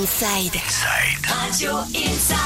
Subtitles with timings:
[0.00, 0.56] Inside.
[1.28, 2.36] Radio Inside.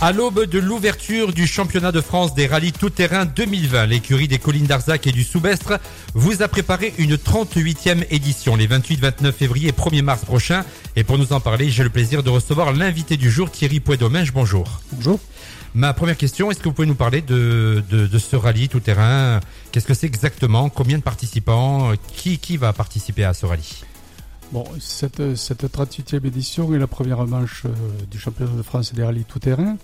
[0.00, 4.64] À l'aube de l'ouverture du championnat de France des rallyes tout-terrain 2020, l'écurie des collines
[4.64, 5.78] d'Arzac et du Soubestre
[6.14, 10.64] vous a préparé une 38e édition les 28, 29 février et 1er mars prochains.
[10.96, 14.30] Et pour nous en parler, j'ai le plaisir de recevoir l'invité du jour, Thierry Pouet-Domingue.
[14.32, 14.80] Bonjour.
[14.92, 15.20] Bonjour.
[15.74, 19.40] Ma première question, est-ce que vous pouvez nous parler de, de, de ce rallye tout-terrain?
[19.72, 20.70] Qu'est-ce que c'est exactement?
[20.70, 21.92] Combien de participants?
[22.16, 23.84] Qui, qui va participer à ce rallye?
[24.50, 27.70] Bon, cette, cette 38e édition est la première manche euh,
[28.10, 29.76] du championnat de France des rallyes tout-terrain.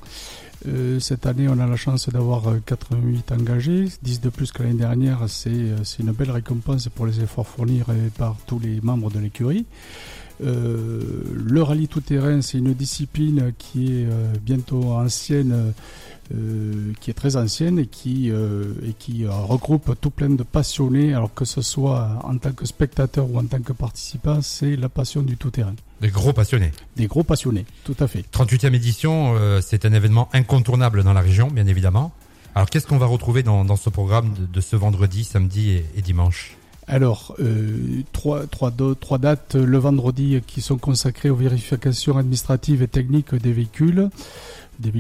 [0.67, 4.63] Euh, cette année, on a la chance d'avoir euh, 88 engagés, 10 de plus que
[4.63, 5.25] l'année dernière.
[5.29, 9.11] C'est euh, c'est une belle récompense pour les efforts fournis euh, par tous les membres
[9.11, 9.67] de l'écurie.
[10.43, 11.01] Euh,
[11.33, 15.73] le rallye tout-terrain, c'est une discipline qui est euh, bientôt ancienne,
[16.35, 20.43] euh, qui est très ancienne et qui, euh, et qui euh, regroupe tout plein de
[20.43, 21.15] passionnés.
[21.15, 24.89] Alors que ce soit en tant que spectateur ou en tant que participant, c'est la
[24.89, 25.75] passion du tout-terrain.
[26.05, 26.71] Des gros passionnés.
[26.97, 28.25] Des gros passionnés, tout à fait.
[28.31, 32.13] 38e édition, euh, c'est un événement incontournable dans la région, bien évidemment.
[32.55, 35.87] Alors qu'est-ce qu'on va retrouver dans, dans ce programme de, de ce vendredi, samedi et,
[35.97, 36.57] et dimanche?
[36.87, 42.19] Alors, euh, trois, trois, do- trois dates euh, le vendredi qui sont consacrées aux vérifications
[42.19, 44.11] administratives et techniques des véhicules,
[44.79, 44.91] des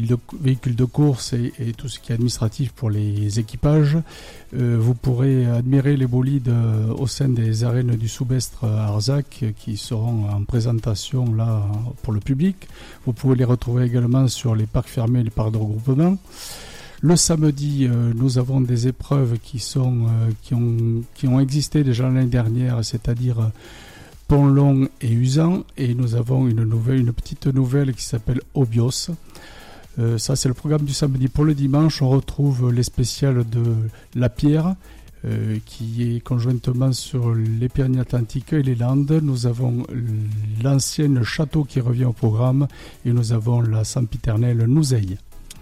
[0.40, 3.98] véhicules de, course et, tout ce qui est administratif pour les équipages.
[4.56, 9.40] Euh, vous pourrez admirer les bolides euh, au sein des arènes du Soubestre à Arzac
[9.42, 11.62] euh, qui seront en présentation là
[12.02, 12.68] pour le public.
[13.06, 16.16] Vous pouvez les retrouver également sur les parcs fermés et les parcs de regroupement.
[17.00, 20.06] Le samedi, nous avons des épreuves qui sont
[20.40, 23.50] qui ont qui ont existé déjà l'année dernière, c'est-à-dire
[24.26, 29.10] Pont Long et Usan, et nous avons une nouvelle, une petite nouvelle qui s'appelle Obios.
[29.98, 31.28] Euh, ça, c'est le programme du samedi.
[31.28, 33.62] Pour le dimanche, on retrouve les spéciales de
[34.14, 34.74] La Pierre,
[35.24, 39.20] euh, qui est conjointement sur les Pyrénées-Atlantiques et les Landes.
[39.22, 39.86] Nous avons
[40.62, 42.66] l'ancienne château qui revient au programme,
[43.06, 45.16] et nous avons la sempiternelle Nouzeille.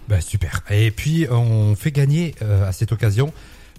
[0.09, 0.63] Ben, Super.
[0.69, 3.31] Et puis on fait gagner euh, à cette occasion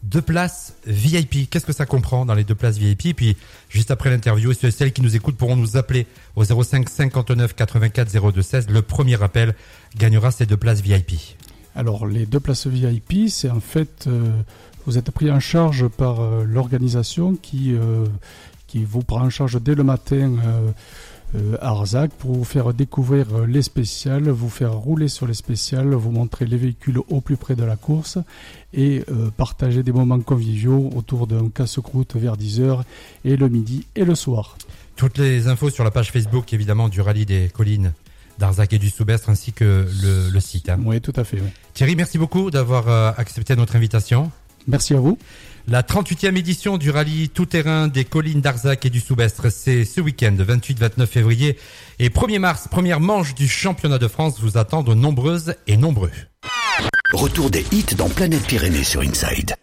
[0.05, 1.49] deux places VIP.
[1.51, 3.37] Qu'est-ce que ça comprend dans les deux places VIP puis
[3.69, 6.07] juste après l'interview, ceux et celles qui nous écoutent pourront nous appeler
[6.37, 8.69] au 05 59 84 02 16.
[8.69, 9.55] Le premier appel
[9.97, 11.37] gagnera ces deux places VIP.
[11.75, 14.31] Alors, les deux places VIP, c'est en fait, euh,
[14.87, 18.07] vous êtes pris en charge par euh, l'organisation qui, euh,
[18.69, 20.37] qui vous prend en charge dès le matin
[21.61, 25.93] à Arzac pour vous faire découvrir euh, les spéciales, vous faire rouler sur les spéciales,
[25.95, 28.19] vous montrer les véhicules au plus près de la course
[28.73, 32.83] et euh, partager des moments conviviaux autour d'un casse-croûte vers 10h
[33.25, 34.57] et le midi et le soir.
[34.97, 37.93] Toutes les infos sur la page Facebook évidemment du rallye des collines
[38.39, 40.69] d'Arzac et du Soubestre ainsi que le, le site.
[40.69, 40.79] hein.
[40.85, 41.39] Oui, tout à fait.
[41.41, 41.49] oui.
[41.73, 44.31] Thierry, merci beaucoup d'avoir euh, accepté notre invitation.
[44.67, 45.19] Merci à vous.
[45.67, 50.37] La 38e édition du rallye tout-terrain des collines d'Arzac et du Soubestre, c'est ce week-end,
[50.39, 51.59] 28-29 février
[51.99, 56.11] et 1er mars, première manche du championnat de France, vous attendent nombreuses et nombreux.
[57.15, 59.53] Retour des hits dans Planète Pyrénées sur Inside.